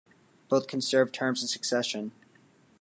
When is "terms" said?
1.11-1.43